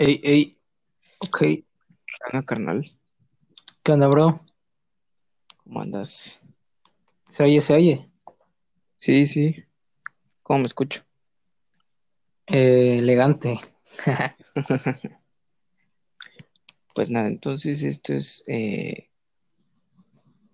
Ey, 0.00 0.20
ey, 0.22 0.58
ok. 1.18 1.38
¿Qué 1.38 1.64
onda, 2.32 2.46
carnal? 2.46 2.84
¿Qué 3.82 3.90
onda, 3.90 4.06
bro? 4.06 4.40
¿Cómo 5.64 5.80
andas? 5.80 6.40
¿Se 7.30 7.42
oye, 7.42 7.60
se 7.60 7.74
oye? 7.74 8.08
Sí, 8.98 9.26
sí. 9.26 9.64
¿Cómo 10.44 10.60
me 10.60 10.66
escucho? 10.66 11.02
Eh, 12.46 12.98
elegante. 12.98 13.60
Pues 16.94 17.12
nada, 17.12 17.28
entonces 17.28 17.84
esto 17.84 18.12
es 18.12 18.42
eh, 18.48 19.08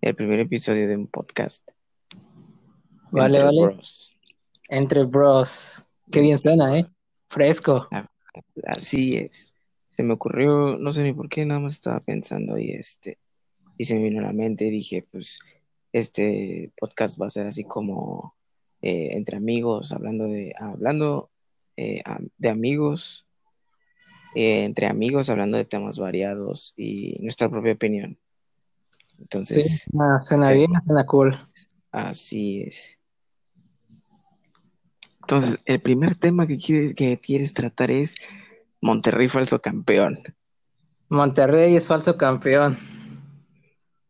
el 0.02 0.15
primer 0.15 0.41
episodio 0.41 0.87
de 0.87 0.95
un 0.95 1.06
podcast. 1.06 1.70
Vale, 3.11 3.38
entre 3.38 3.45
vale. 3.45 3.62
bros. 3.62 4.16
Entre 4.69 5.05
bros. 5.05 5.83
Qué 6.12 6.20
bien 6.20 6.38
suena, 6.38 6.79
¿eh? 6.79 6.87
Fresco. 7.30 7.88
Así 8.65 9.16
es. 9.16 9.52
Se 9.88 10.02
me 10.02 10.15
ocurrió, 10.15 10.77
no 10.79 10.93
sé 10.93 11.02
ni 11.02 11.12
por 11.12 11.29
qué, 11.29 11.47
nada 11.47 11.61
más 11.61 11.74
estaba 11.74 12.01
pensando 12.01 12.59
y 12.59 12.73
este, 12.73 13.19
y 13.79 13.84
se 13.84 13.95
me 13.95 14.02
vino 14.02 14.20
a 14.20 14.27
la 14.27 14.33
mente 14.33 14.66
y 14.66 14.70
dije, 14.70 15.07
pues, 15.10 15.38
este 15.93 16.73
podcast 16.77 17.20
va 17.20 17.29
a 17.29 17.30
ser 17.30 17.47
así 17.47 17.65
como 17.65 18.34
eh, 18.83 19.16
entre 19.16 19.37
amigos, 19.37 19.93
hablando 19.93 20.24
de, 20.24 20.52
hablando 20.59 21.30
eh, 21.77 22.02
de 22.37 22.48
amigos, 22.48 23.27
eh, 24.35 24.65
entre 24.65 24.87
amigos, 24.87 25.30
hablando 25.30 25.57
de 25.57 25.65
temas 25.65 25.98
variados 25.98 26.74
y 26.77 27.16
nuestra 27.21 27.48
propia 27.48 27.73
opinión. 27.73 28.19
Sí, 29.09 29.16
Entonces, 29.21 29.87
suena 30.27 30.51
sí. 30.51 30.59
bien, 30.59 30.71
suena 30.85 31.07
cool. 31.07 31.38
así 31.93 32.62
es. 32.62 32.98
Entonces, 35.24 35.56
el 35.64 35.80
primer 35.80 36.14
tema 36.16 36.46
que 36.46 36.59
quieres, 36.59 36.95
que 36.95 37.19
quieres 37.19 37.54
tratar 37.54 37.90
es 37.90 38.15
Monterrey 38.80 39.29
falso 39.29 39.59
campeón. 39.59 40.23
Monterrey 41.09 41.76
es 41.76 41.87
falso 41.87 42.16
campeón. 42.18 42.76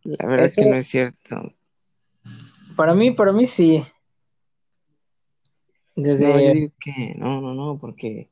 La 0.04 0.26
verdad 0.26 0.46
Eso, 0.46 0.60
que 0.60 0.66
no 0.66 0.76
es 0.76 0.86
cierto. 0.86 1.54
para 2.76 2.94
mí, 2.94 3.10
para 3.10 3.32
mí 3.32 3.46
sí. 3.46 3.84
No, 6.16 6.40
yo 6.40 6.50
Desde, 6.50 6.52
digo 6.52 6.72
que 6.80 7.12
no, 7.18 7.40
no, 7.40 7.54
no, 7.54 7.78
porque, 7.78 8.30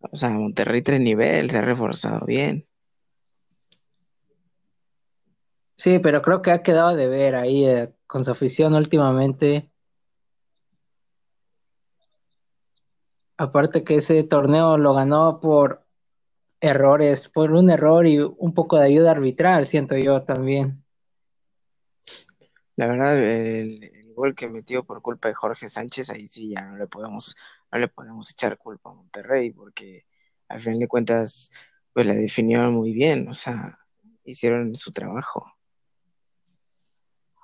o 0.00 0.16
sea, 0.16 0.30
Monterrey 0.30 0.80
trae 0.82 0.98
nivel, 0.98 1.50
se 1.50 1.58
ha 1.58 1.60
reforzado 1.62 2.24
bien. 2.26 2.66
sí, 5.76 5.98
pero 5.98 6.22
creo 6.22 6.42
que 6.42 6.50
ha 6.50 6.62
quedado 6.62 6.94
de 6.96 7.08
ver 7.08 7.34
ahí 7.36 7.64
eh, 7.66 7.94
con 8.06 8.24
su 8.24 8.30
afición 8.30 8.74
últimamente. 8.74 9.70
Aparte 13.38 13.84
que 13.84 13.96
ese 13.96 14.24
torneo 14.24 14.78
lo 14.78 14.94
ganó 14.94 15.40
por 15.40 15.84
errores, 16.60 17.28
por 17.28 17.52
un 17.52 17.70
error 17.70 18.06
y 18.06 18.20
un 18.20 18.54
poco 18.54 18.76
de 18.76 18.86
ayuda 18.86 19.10
arbitral, 19.10 19.66
siento 19.66 19.96
yo 19.96 20.22
también. 20.22 20.82
La 22.76 22.86
verdad, 22.88 23.18
el, 23.18 23.84
el 23.84 24.14
gol 24.14 24.34
que 24.34 24.48
metió 24.48 24.84
por 24.84 25.02
culpa 25.02 25.28
de 25.28 25.34
Jorge 25.34 25.68
Sánchez, 25.68 26.10
ahí 26.10 26.26
sí 26.26 26.50
ya 26.50 26.62
no 26.62 26.76
le 26.76 26.86
podemos, 26.86 27.36
no 27.70 27.78
le 27.78 27.88
podemos 27.88 28.30
echar 28.30 28.58
culpa 28.58 28.90
a 28.90 28.94
Monterrey, 28.94 29.50
porque 29.50 30.04
al 30.48 30.60
final 30.60 30.78
de 30.78 30.88
cuentas, 30.88 31.50
pues 31.92 32.06
la 32.06 32.14
definieron 32.14 32.74
muy 32.74 32.92
bien, 32.92 33.28
o 33.28 33.34
sea, 33.34 33.78
hicieron 34.24 34.74
su 34.74 34.92
trabajo. 34.92 35.46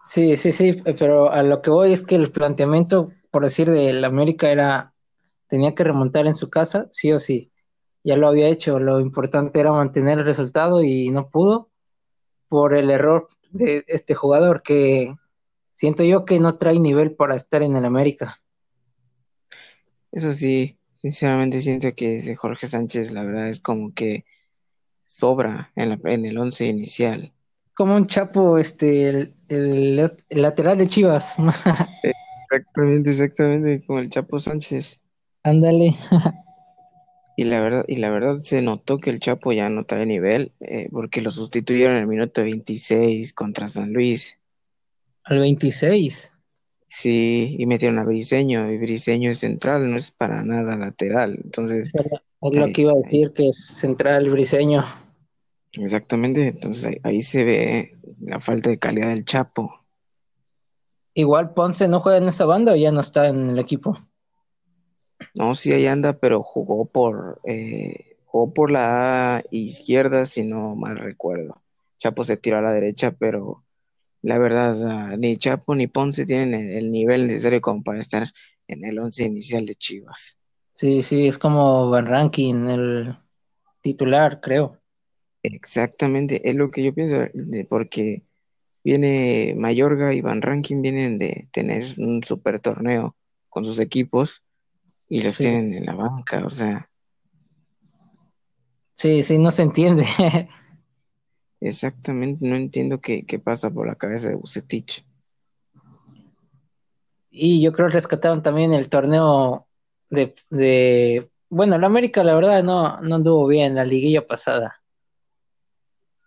Sí, 0.04 0.36
sí, 0.36 0.52
sí, 0.52 0.82
pero 0.98 1.30
a 1.30 1.42
lo 1.42 1.62
que 1.62 1.70
voy 1.70 1.92
es 1.92 2.04
que 2.04 2.16
el 2.16 2.30
planteamiento, 2.32 3.12
por 3.30 3.44
decir, 3.44 3.70
del 3.70 4.04
América 4.04 4.50
era, 4.50 4.91
tenía 5.52 5.74
que 5.74 5.84
remontar 5.84 6.26
en 6.26 6.34
su 6.34 6.48
casa, 6.48 6.88
sí 6.92 7.12
o 7.12 7.20
sí. 7.20 7.52
Ya 8.02 8.16
lo 8.16 8.26
había 8.26 8.48
hecho, 8.48 8.78
lo 8.78 9.00
importante 9.00 9.60
era 9.60 9.70
mantener 9.70 10.18
el 10.18 10.24
resultado 10.24 10.82
y 10.82 11.10
no 11.10 11.28
pudo 11.28 11.68
por 12.48 12.74
el 12.74 12.88
error 12.88 13.28
de 13.50 13.84
este 13.86 14.14
jugador 14.14 14.62
que 14.62 15.14
siento 15.74 16.04
yo 16.04 16.24
que 16.24 16.40
no 16.40 16.56
trae 16.56 16.80
nivel 16.80 17.14
para 17.14 17.36
estar 17.36 17.62
en 17.62 17.76
el 17.76 17.84
América. 17.84 18.40
Eso 20.10 20.32
sí, 20.32 20.78
sinceramente 20.96 21.60
siento 21.60 21.88
que 21.94 22.16
ese 22.16 22.34
Jorge 22.34 22.66
Sánchez, 22.66 23.12
la 23.12 23.22
verdad, 23.22 23.50
es 23.50 23.60
como 23.60 23.92
que 23.92 24.24
sobra 25.06 25.70
en 25.76 25.90
la- 25.90 26.00
en 26.04 26.24
el 26.24 26.38
once 26.38 26.64
inicial. 26.64 27.34
Como 27.74 27.94
un 27.94 28.06
chapo, 28.06 28.56
este, 28.56 29.06
el, 29.10 29.34
el- 29.48 30.16
el 30.30 30.42
lateral 30.42 30.78
de 30.78 30.86
Chivas. 30.86 31.34
Exactamente, 32.50 33.10
exactamente, 33.10 33.84
como 33.86 33.98
el 33.98 34.08
Chapo 34.08 34.38
Sánchez. 34.40 35.01
Ándale. 35.44 35.96
Y 37.36 37.44
la 37.44 37.60
verdad, 37.60 37.84
y 37.88 37.96
la 37.96 38.10
verdad 38.10 38.40
se 38.40 38.60
notó 38.62 38.98
que 38.98 39.10
el 39.10 39.18
Chapo 39.18 39.52
ya 39.52 39.68
no 39.70 39.84
trae 39.84 40.04
nivel, 40.06 40.52
eh, 40.60 40.88
porque 40.92 41.22
lo 41.22 41.30
sustituyeron 41.30 41.96
en 41.96 42.02
el 42.02 42.06
minuto 42.06 42.42
26 42.42 43.32
contra 43.32 43.68
San 43.68 43.92
Luis. 43.92 44.38
Al 45.24 45.38
26. 45.38 46.30
Sí, 46.88 47.56
y 47.58 47.64
metieron 47.66 47.98
a 47.98 48.04
Briseño, 48.04 48.70
y 48.70 48.76
Briseño 48.76 49.30
es 49.30 49.38
central, 49.38 49.90
no 49.90 49.96
es 49.96 50.10
para 50.10 50.42
nada 50.44 50.76
lateral. 50.76 51.40
Entonces, 51.42 51.90
Es 51.94 52.04
lo 52.54 52.64
ahí- 52.64 52.72
que 52.72 52.82
iba 52.82 52.90
a 52.92 52.94
ahí- 52.94 53.00
decir, 53.02 53.30
que 53.34 53.48
es 53.48 53.64
central 53.66 54.28
briseño. 54.28 54.84
exactamente, 55.72 56.46
entonces 56.48 56.84
ahí, 56.84 56.96
ahí 57.02 57.20
se 57.22 57.44
ve 57.46 57.96
la 58.20 58.40
falta 58.40 58.68
de 58.68 58.78
calidad 58.78 59.08
del 59.08 59.24
Chapo. 59.24 59.80
Igual 61.14 61.54
Ponce 61.54 61.88
no 61.88 62.00
juega 62.00 62.18
en 62.18 62.28
esa 62.28 62.44
banda 62.44 62.72
o 62.72 62.76
ya 62.76 62.92
no 62.92 63.00
está 63.00 63.28
en 63.28 63.50
el 63.50 63.58
equipo. 63.58 63.98
No, 65.34 65.54
sí, 65.54 65.72
ahí 65.72 65.86
anda, 65.86 66.12
pero 66.18 66.40
jugó 66.42 66.84
por, 66.86 67.40
eh, 67.44 68.16
jugó 68.26 68.52
por 68.52 68.70
la 68.70 69.42
izquierda, 69.50 70.26
si 70.26 70.44
no 70.44 70.74
mal 70.76 70.98
recuerdo. 70.98 71.62
Chapo 71.98 72.24
se 72.24 72.36
tiró 72.36 72.58
a 72.58 72.62
la 72.62 72.72
derecha, 72.72 73.12
pero 73.12 73.64
la 74.22 74.38
verdad, 74.38 74.72
o 74.72 74.74
sea, 74.76 75.16
ni 75.16 75.36
Chapo 75.36 75.74
ni 75.74 75.86
Ponce 75.88 76.26
tienen 76.26 76.54
el, 76.54 76.70
el 76.78 76.92
nivel 76.92 77.26
necesario 77.28 77.60
como 77.62 77.82
para 77.84 78.00
estar 78.00 78.28
en 78.68 78.84
el 78.84 78.98
once 78.98 79.24
inicial 79.24 79.66
de 79.66 79.74
Chivas. 79.76 80.38
Sí, 80.70 81.02
sí, 81.02 81.28
es 81.28 81.38
como 81.38 81.88
Van 81.90 82.06
Rankin, 82.06 82.68
el 82.68 83.16
titular, 83.82 84.40
creo. 84.40 84.80
Exactamente, 85.42 86.48
es 86.48 86.54
lo 86.54 86.70
que 86.70 86.84
yo 86.84 86.94
pienso, 86.94 87.16
de- 87.34 87.64
porque 87.64 88.22
viene 88.84 89.54
Mayorga 89.58 90.14
y 90.14 90.20
Van 90.20 90.42
Rankin 90.42 90.82
vienen 90.82 91.18
de 91.18 91.48
tener 91.52 91.86
un 91.98 92.22
super 92.24 92.60
torneo 92.60 93.16
con 93.50 93.64
sus 93.64 93.80
equipos 93.80 94.44
y 95.12 95.22
los 95.22 95.34
Sí, 95.34 95.42
tienen 95.42 95.74
en 95.74 95.84
la 95.84 95.94
banca, 95.94 96.42
o 96.42 96.48
sea, 96.48 96.88
sí, 98.94 99.22
sí, 99.22 99.36
no 99.36 99.50
se 99.50 99.60
entiende. 99.60 100.06
exactamente, 101.60 102.48
no 102.48 102.56
entiendo 102.56 102.98
qué, 102.98 103.26
qué 103.26 103.38
pasa 103.38 103.70
por 103.70 103.86
la 103.86 103.96
cabeza 103.96 104.30
de 104.30 104.36
Bucetich. 104.36 105.04
Y 107.28 107.62
yo 107.62 107.74
creo 107.74 107.88
que 107.88 107.94
rescataron 107.94 108.42
también 108.42 108.72
el 108.72 108.88
torneo 108.88 109.68
de, 110.08 110.34
de... 110.48 111.30
Bueno, 111.50 111.76
el 111.76 111.84
América, 111.84 112.24
la 112.24 112.34
verdad, 112.34 112.64
no, 112.64 112.98
no 113.02 113.16
anduvo 113.16 113.46
bien 113.46 113.74
la 113.74 113.84
liguilla 113.84 114.26
pasada. 114.26 114.82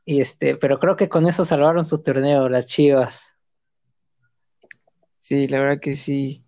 Y 0.05 0.21
este, 0.21 0.57
pero 0.57 0.79
creo 0.79 0.95
que 0.95 1.09
con 1.09 1.25
eso 1.25 1.43
salvaron 1.43 1.87
su 1.87 2.03
torneo, 2.03 2.49
las 2.49 2.67
Chivas. 2.67 3.35
Sí, 5.17 5.47
la 5.47 5.59
verdad 5.59 5.79
que 5.79 5.95
sí. 5.95 6.45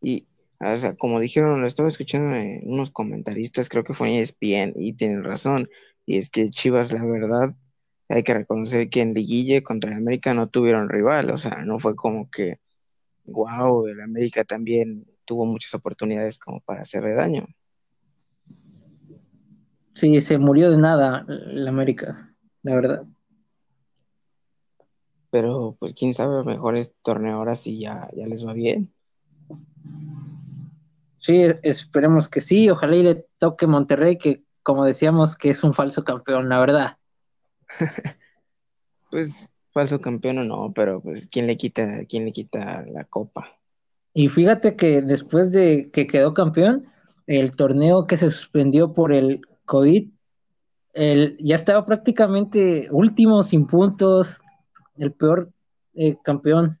Y, 0.00 0.27
o 0.60 0.76
sea, 0.76 0.96
como 0.96 1.20
dijeron, 1.20 1.60
lo 1.60 1.66
estaba 1.66 1.88
escuchando 1.88 2.34
en 2.34 2.62
unos 2.64 2.90
comentaristas, 2.90 3.68
creo 3.68 3.84
que 3.84 3.94
fue 3.94 4.08
en 4.08 4.16
ESPN, 4.16 4.74
y 4.76 4.94
tienen 4.94 5.22
razón. 5.22 5.68
Y 6.04 6.16
es 6.18 6.30
que 6.30 6.48
Chivas, 6.50 6.92
la 6.92 7.04
verdad, 7.04 7.54
hay 8.08 8.22
que 8.22 8.34
reconocer 8.34 8.88
que 8.88 9.02
en 9.02 9.14
Liguilla 9.14 9.62
contra 9.62 9.90
el 9.90 9.98
América 9.98 10.34
no 10.34 10.48
tuvieron 10.48 10.88
rival. 10.88 11.30
O 11.30 11.38
sea, 11.38 11.62
no 11.64 11.78
fue 11.78 11.94
como 11.94 12.30
que, 12.30 12.58
wow, 13.24 13.86
el 13.86 14.00
América 14.00 14.44
también 14.44 15.06
tuvo 15.24 15.44
muchas 15.44 15.74
oportunidades 15.74 16.38
como 16.38 16.60
para 16.60 16.82
hacerle 16.82 17.14
daño. 17.14 17.46
Sí, 19.94 20.20
se 20.20 20.38
murió 20.38 20.70
de 20.70 20.78
nada 20.78 21.26
el 21.28 21.68
América, 21.68 22.34
la 22.62 22.74
verdad. 22.74 23.04
Pero, 25.30 25.76
pues, 25.78 25.92
quién 25.92 26.14
sabe, 26.14 26.42
mejor 26.44 26.76
este 26.76 26.96
torneo 27.02 27.36
ahora 27.36 27.54
sí 27.54 27.80
ya, 27.80 28.08
ya 28.16 28.26
les 28.26 28.46
va 28.46 28.54
bien. 28.54 28.92
Sí, 31.18 31.44
esperemos 31.62 32.28
que 32.28 32.40
sí, 32.40 32.70
ojalá 32.70 32.96
y 32.96 33.02
le 33.02 33.26
toque 33.38 33.66
Monterrey, 33.66 34.18
que 34.18 34.44
como 34.62 34.84
decíamos 34.84 35.34
que 35.36 35.50
es 35.50 35.62
un 35.64 35.74
falso 35.74 36.04
campeón, 36.04 36.48
la 36.48 36.60
verdad. 36.60 36.96
Pues, 39.10 39.50
falso 39.72 40.02
campeón 40.02 40.36
o 40.36 40.44
no, 40.44 40.72
pero 40.74 41.00
pues, 41.00 41.26
¿quién 41.26 41.46
le 41.46 41.56
quita, 41.56 42.04
quién 42.04 42.26
le 42.26 42.32
quita 42.32 42.84
la 42.92 43.04
copa? 43.04 43.58
Y 44.12 44.28
fíjate 44.28 44.76
que 44.76 45.00
después 45.00 45.50
de 45.50 45.90
que 45.90 46.06
quedó 46.06 46.34
campeón, 46.34 46.88
el 47.26 47.56
torneo 47.56 48.06
que 48.06 48.18
se 48.18 48.28
suspendió 48.28 48.92
por 48.92 49.14
el 49.14 49.40
COVID, 49.64 50.10
el, 50.92 51.38
ya 51.40 51.54
estaba 51.54 51.86
prácticamente 51.86 52.88
último, 52.90 53.42
sin 53.42 53.66
puntos, 53.66 54.42
el 54.96 55.12
peor 55.12 55.52
eh, 55.94 56.16
campeón. 56.22 56.78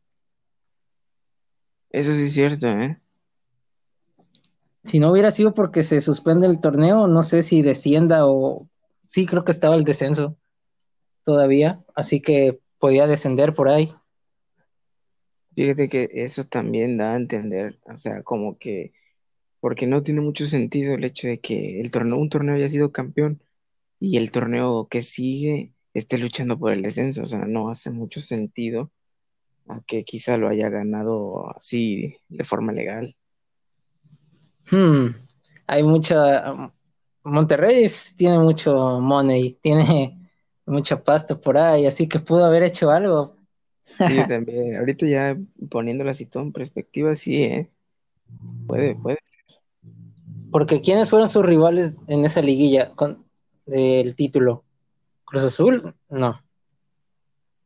Eso 1.90 2.12
sí 2.12 2.24
es 2.24 2.34
cierto, 2.34 2.68
¿eh? 2.68 3.00
Si 4.88 4.98
no 4.98 5.12
hubiera 5.12 5.30
sido 5.32 5.52
porque 5.52 5.84
se 5.84 6.00
suspende 6.00 6.46
el 6.46 6.60
torneo, 6.60 7.06
no 7.08 7.22
sé 7.22 7.42
si 7.42 7.60
descienda 7.60 8.26
o 8.26 8.70
sí, 9.06 9.26
creo 9.26 9.44
que 9.44 9.52
estaba 9.52 9.74
el 9.74 9.84
descenso 9.84 10.38
todavía, 11.24 11.84
así 11.94 12.22
que 12.22 12.58
podía 12.78 13.06
descender 13.06 13.54
por 13.54 13.68
ahí. 13.68 13.92
Fíjate 15.54 15.90
que 15.90 16.08
eso 16.12 16.44
también 16.44 16.96
da 16.96 17.12
a 17.12 17.16
entender, 17.16 17.78
o 17.84 17.98
sea, 17.98 18.22
como 18.22 18.56
que, 18.56 18.94
porque 19.60 19.86
no 19.86 20.02
tiene 20.02 20.22
mucho 20.22 20.46
sentido 20.46 20.94
el 20.94 21.04
hecho 21.04 21.28
de 21.28 21.38
que 21.38 21.82
el 21.82 21.90
torneo, 21.90 22.16
un 22.16 22.30
torneo 22.30 22.54
haya 22.54 22.70
sido 22.70 22.90
campeón 22.90 23.42
y 24.00 24.16
el 24.16 24.30
torneo 24.30 24.88
que 24.88 25.02
sigue 25.02 25.74
esté 25.92 26.16
luchando 26.16 26.58
por 26.58 26.72
el 26.72 26.80
descenso, 26.80 27.24
o 27.24 27.26
sea, 27.26 27.44
no 27.44 27.68
hace 27.68 27.90
mucho 27.90 28.22
sentido 28.22 28.90
a 29.66 29.82
que 29.86 30.04
quizá 30.04 30.38
lo 30.38 30.48
haya 30.48 30.70
ganado 30.70 31.46
así 31.50 32.16
de 32.30 32.44
forma 32.44 32.72
legal. 32.72 33.17
Hmm, 34.70 35.08
hay 35.66 35.82
mucha. 35.82 36.72
Monterrey 37.24 37.90
tiene 38.16 38.38
mucho 38.38 39.00
money, 39.00 39.58
tiene 39.62 40.30
mucha 40.66 41.02
pasta 41.02 41.38
por 41.38 41.58
ahí, 41.58 41.86
así 41.86 42.08
que 42.08 42.18
pudo 42.18 42.44
haber 42.44 42.62
hecho 42.62 42.90
algo. 42.90 43.36
Sí, 43.84 44.16
también. 44.28 44.76
Ahorita 44.76 45.06
ya 45.06 45.36
poniéndolo 45.70 46.10
así 46.10 46.26
todo 46.26 46.42
en 46.42 46.52
perspectiva, 46.52 47.14
sí, 47.14 47.42
¿eh? 47.42 47.70
Puede, 48.66 48.94
puede. 48.94 49.18
Porque 50.50 50.80
¿quiénes 50.82 51.10
fueron 51.10 51.28
sus 51.28 51.44
rivales 51.44 51.94
en 52.06 52.24
esa 52.24 52.40
liguilla 52.40 52.94
con, 52.94 53.24
del 53.66 54.14
título? 54.14 54.64
¿Cruz 55.24 55.44
Azul? 55.44 55.94
No. 56.08 56.40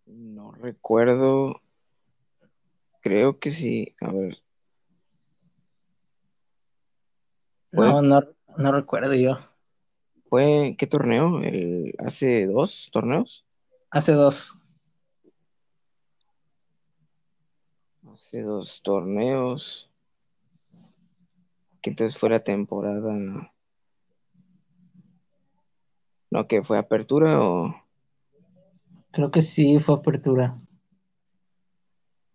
No 0.07 0.53
recuerdo. 0.53 1.61
Creo 3.01 3.39
que 3.39 3.51
sí. 3.51 3.95
A 4.01 4.13
ver. 4.13 4.42
No, 7.73 8.03
no, 8.03 8.23
no 8.57 8.73
recuerdo 8.73 9.15
yo. 9.15 9.39
¿Fue 10.29 10.77
qué 10.79 10.87
torneo? 10.87 11.41
¿El, 11.41 11.95
¿Hace 11.99 12.47
dos 12.47 12.91
torneos? 12.93 13.47
Hace 13.91 14.13
dos. 14.13 14.55
Hace 18.11 18.43
dos 18.43 18.83
torneos. 18.83 19.91
Que 21.81 21.91
entonces 21.91 22.19
fue 22.19 22.31
la 22.31 22.41
temporada. 22.41 23.51
No, 26.31 26.47
que 26.47 26.63
fue 26.63 26.79
apertura 26.79 27.41
o. 27.41 27.75
Creo 29.11 29.31
que 29.31 29.43
sí, 29.43 29.79
fue 29.81 29.97
apertura. 29.97 30.59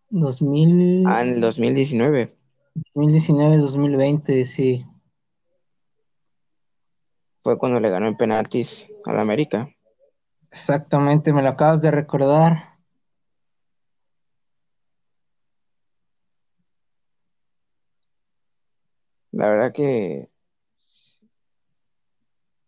2000. 0.10 1.04
Ah, 1.07 1.24
en 1.24 1.30
el 1.30 1.42
2019. 1.42 2.36
2019, 2.94 3.57
2020, 3.57 4.45
sí. 4.45 4.86
Fue 7.48 7.58
cuando 7.58 7.80
le 7.80 7.90
ganó 7.90 8.08
en 8.08 8.18
penaltis 8.18 8.92
al 9.06 9.22
América. 9.22 9.70
Exactamente, 10.52 11.32
me 11.32 11.42
lo 11.42 11.48
acabas 11.48 11.82
de 11.82 11.92
recordar. 11.92 12.74
La 19.32 19.50
verdad 19.50 19.72
que, 19.72 20.28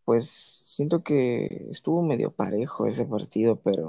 pues 0.06 0.30
siento 0.30 1.04
que 1.04 1.68
estuvo 1.70 2.02
medio 2.02 2.32
parejo 2.32 2.88
ese 2.88 3.04
partido, 3.04 3.58
pero 3.58 3.86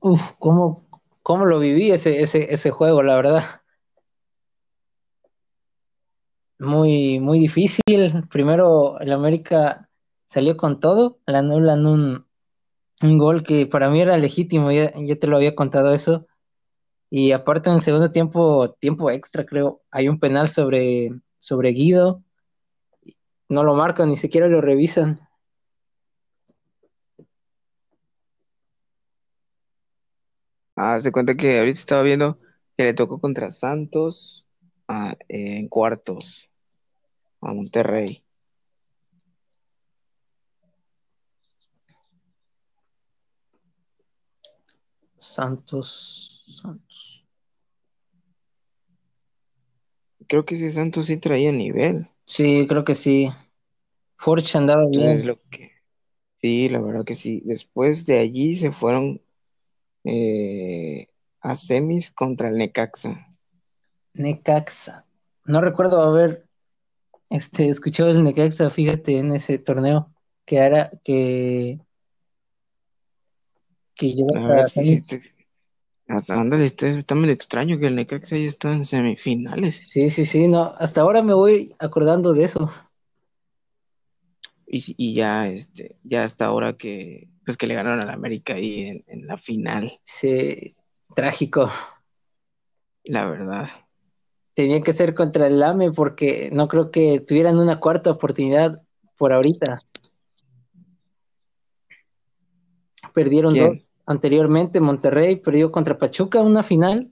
Uf, 0.00 0.32
¿cómo, 0.38 0.86
cómo 1.22 1.44
lo 1.44 1.58
viví 1.58 1.90
ese, 1.90 2.22
ese, 2.22 2.54
ese 2.54 2.70
juego, 2.70 3.02
la 3.02 3.16
verdad? 3.16 3.60
Muy, 6.64 7.20
muy 7.20 7.38
difícil. 7.38 8.26
Primero 8.30 8.98
el 9.00 9.12
América 9.12 9.88
salió 10.28 10.56
con 10.56 10.80
todo, 10.80 11.18
le 11.26 11.36
anulan 11.38 11.86
un, 11.86 12.26
un 13.02 13.18
gol 13.18 13.42
que 13.42 13.66
para 13.66 13.90
mí 13.90 14.00
era 14.00 14.16
legítimo, 14.16 14.72
ya, 14.72 14.92
te 14.92 15.26
lo 15.26 15.36
había 15.36 15.54
contado 15.54 15.92
eso. 15.92 16.26
Y 17.10 17.32
aparte 17.32 17.70
en 17.70 17.76
el 17.76 17.82
segundo 17.82 18.10
tiempo, 18.12 18.72
tiempo 18.80 19.10
extra, 19.10 19.44
creo, 19.46 19.82
hay 19.90 20.08
un 20.08 20.18
penal 20.18 20.48
sobre, 20.48 21.10
sobre 21.38 21.70
Guido. 21.70 22.22
No 23.48 23.62
lo 23.62 23.74
marcan, 23.74 24.10
ni 24.10 24.16
siquiera 24.16 24.48
lo 24.48 24.60
revisan. 24.60 25.20
ah, 30.76 30.98
se 31.00 31.12
cuenta 31.12 31.36
que 31.36 31.58
ahorita 31.58 31.78
estaba 31.78 32.02
viendo 32.02 32.38
que 32.76 32.84
le 32.84 32.94
tocó 32.94 33.20
contra 33.20 33.50
Santos 33.50 34.46
ah, 34.88 35.14
en 35.28 35.68
cuartos 35.68 36.48
a 37.44 37.52
Monterrey. 37.52 38.24
Santos, 45.18 46.44
Santos. 46.62 47.24
Creo 50.28 50.44
que 50.44 50.54
ese 50.54 50.70
Santos 50.70 51.06
sí 51.06 51.16
traía 51.16 51.52
nivel. 51.52 52.08
Sí, 52.26 52.66
creo 52.68 52.84
que 52.84 52.94
sí. 52.94 53.30
Forge 54.16 54.56
andaba 54.56 54.84
Entonces 54.84 55.24
bien. 55.24 55.26
lo 55.26 55.40
que 55.50 55.72
sí, 56.40 56.68
la 56.68 56.80
verdad 56.80 57.04
que 57.04 57.14
sí. 57.14 57.42
Después 57.44 58.06
de 58.06 58.20
allí 58.20 58.56
se 58.56 58.72
fueron 58.72 59.20
eh, 60.04 61.08
a 61.40 61.56
semis 61.56 62.10
contra 62.10 62.48
el 62.48 62.56
Necaxa. 62.56 63.28
Necaxa. 64.14 65.04
No 65.44 65.60
recuerdo 65.60 66.00
haber 66.00 66.43
este, 67.34 67.68
escuchado 67.68 68.10
el 68.10 68.22
Necaxa, 68.22 68.70
fíjate, 68.70 69.18
en 69.18 69.32
ese 69.32 69.58
torneo, 69.58 70.12
que 70.44 70.56
era 70.56 70.90
que, 71.04 71.80
que 73.94 74.14
La 74.32 74.64
hasta 74.64 74.82
sí, 74.82 75.00
sí, 75.02 75.18
hasta 76.06 76.40
ándale, 76.40 76.64
está, 76.64 76.88
está 76.88 77.14
medio 77.14 77.32
extraño 77.32 77.78
que 77.78 77.86
el 77.86 77.96
Necaxa 77.96 78.36
ya 78.36 78.46
está 78.46 78.72
en 78.72 78.84
semifinales. 78.84 79.76
Sí, 79.76 80.10
sí, 80.10 80.26
sí, 80.26 80.48
no, 80.48 80.74
hasta 80.78 81.00
ahora 81.00 81.22
me 81.22 81.34
voy 81.34 81.74
acordando 81.78 82.32
de 82.34 82.44
eso. 82.44 82.70
Y, 84.66 84.94
y 84.96 85.14
ya, 85.14 85.48
este, 85.48 85.96
ya 86.02 86.24
hasta 86.24 86.46
ahora 86.46 86.76
que, 86.76 87.28
pues 87.44 87.56
que 87.56 87.66
le 87.66 87.74
ganaron 87.74 88.00
al 88.00 88.10
América 88.10 88.54
ahí 88.54 88.86
en, 88.86 89.04
en 89.06 89.26
la 89.26 89.38
final, 89.38 90.00
Sí, 90.04 90.74
trágico. 91.14 91.70
la 93.04 93.26
verdad. 93.26 93.68
Tenía 94.54 94.80
que 94.82 94.92
ser 94.92 95.14
contra 95.14 95.46
el 95.48 95.62
AME 95.62 95.92
porque 95.92 96.48
no 96.52 96.68
creo 96.68 96.90
que 96.90 97.20
tuvieran 97.20 97.58
una 97.58 97.80
cuarta 97.80 98.10
oportunidad 98.10 98.80
por 99.16 99.32
ahorita. 99.32 99.78
Perdieron 103.12 103.52
¿Quién? 103.52 103.68
dos 103.68 103.92
anteriormente. 104.06 104.80
Monterrey 104.80 105.36
perdió 105.36 105.70
contra 105.72 105.98
Pachuca 105.98 106.40
una 106.40 106.62
final 106.62 107.10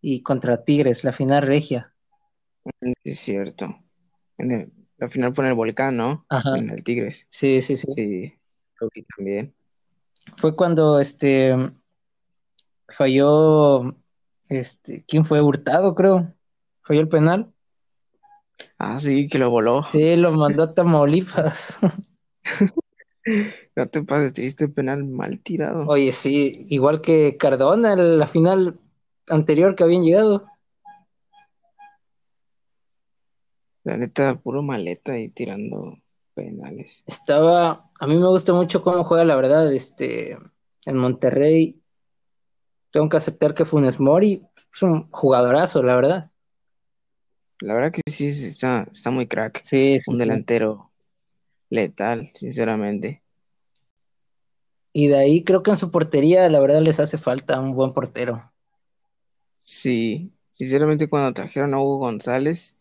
y 0.00 0.22
contra 0.22 0.64
Tigres, 0.64 1.04
la 1.04 1.12
final 1.12 1.42
regia. 1.46 1.92
Sí, 2.80 2.92
Es 3.04 3.18
cierto. 3.20 3.74
En 4.38 4.52
el- 4.52 4.72
la 4.98 5.08
final 5.08 5.34
fue 5.34 5.44
en 5.44 5.50
el 5.50 5.56
Volcán, 5.56 5.96
¿no? 5.96 6.26
Ajá. 6.28 6.56
En 6.58 6.70
el 6.70 6.84
Tigres. 6.84 7.26
Sí, 7.30 7.62
sí, 7.62 7.76
sí. 7.76 8.34
También. 9.16 9.54
Fue 10.36 10.56
cuando 10.56 11.00
este 11.00 11.54
falló 12.88 13.94
este, 14.48 15.04
¿quién 15.06 15.24
fue? 15.24 15.40
Hurtado, 15.40 15.94
creo. 15.94 16.32
Falló 16.90 17.02
el 17.02 17.08
penal. 17.08 17.52
Ah, 18.76 18.98
sí, 18.98 19.28
que 19.28 19.38
lo 19.38 19.48
voló. 19.48 19.84
Sí, 19.92 20.16
lo 20.16 20.32
mandó 20.32 20.64
a 20.64 20.74
Tamaulipas. 20.74 21.78
No 23.76 23.86
te 23.86 24.02
pases, 24.02 24.32
te 24.32 24.42
diste 24.42 24.66
penal 24.66 25.06
mal 25.06 25.38
tirado. 25.40 25.84
Oye, 25.86 26.10
sí, 26.10 26.66
igual 26.70 27.02
que 27.02 27.36
Cardona, 27.36 27.94
la 27.94 28.26
final 28.26 28.80
anterior 29.28 29.76
que 29.76 29.84
habían 29.84 30.02
llegado. 30.02 30.46
La 33.84 33.98
neta, 33.98 34.40
puro 34.40 34.62
maleta 34.62 35.18
y 35.18 35.28
tirando 35.28 35.98
penales. 36.34 37.04
Estaba, 37.06 37.90
a 38.00 38.06
mí 38.06 38.16
me 38.16 38.26
gusta 38.26 38.54
mucho 38.54 38.82
cómo 38.82 39.04
juega, 39.04 39.24
la 39.24 39.36
verdad, 39.36 39.72
este, 39.72 40.38
en 40.86 40.96
Monterrey. 40.96 41.80
Tengo 42.90 43.10
que 43.10 43.18
aceptar 43.18 43.54
que 43.54 43.66
Funes 43.66 44.00
Mori 44.00 44.42
es 44.74 44.82
un 44.82 45.08
jugadorazo, 45.10 45.82
la 45.82 45.94
verdad. 45.94 46.29
La 47.60 47.74
verdad 47.74 47.92
que 47.92 48.02
sí, 48.10 48.26
está, 48.28 48.88
está 48.92 49.10
muy 49.10 49.26
crack. 49.26 49.64
Sí, 49.64 49.98
sí, 50.00 50.12
Un 50.12 50.18
sí. 50.18 50.18
delantero 50.18 50.92
letal, 51.70 52.30
sinceramente. 52.34 53.22
Y 54.92 55.08
de 55.08 55.18
ahí 55.18 55.42
creo 55.42 55.64
que 55.64 55.72
en 55.72 55.76
su 55.76 55.90
portería, 55.90 56.48
la 56.48 56.60
verdad, 56.60 56.80
les 56.80 57.00
hace 57.00 57.18
falta 57.18 57.58
un 57.58 57.74
buen 57.74 57.92
portero. 57.92 58.52
Sí, 59.58 60.32
sinceramente 60.50 61.08
cuando 61.08 61.32
trajeron 61.34 61.74
a 61.74 61.80
Hugo 61.80 61.98
González, 61.98 62.76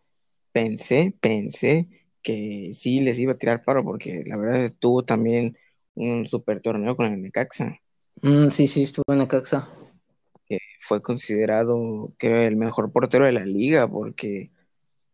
pensé, 0.52 1.16
pensé 1.22 1.90
que 2.24 2.72
sí 2.74 3.02
les 3.02 3.20
iba 3.20 3.34
a 3.34 3.38
tirar 3.38 3.64
paro 3.64 3.84
porque 3.84 4.24
la 4.28 4.38
verdad 4.38 4.74
tuvo 4.80 5.06
también 5.06 5.58
un 5.96 6.28
super 6.28 6.62
torneo 6.62 6.96
con 6.98 7.14
el 7.14 7.22
Necaxa, 7.22 7.82
Mm, 8.22 8.50
sí, 8.50 8.68
sí, 8.68 8.84
estuvo 8.84 9.04
en 9.14 9.20
Necaxa. 9.20 9.68
que 10.48 10.60
fue 10.82 11.02
considerado 11.02 12.14
que 12.18 12.48
el 12.48 12.56
mejor 12.56 12.92
portero 12.92 13.26
de 13.26 13.32
la 13.34 13.46
liga 13.46 13.88
porque 13.88 14.52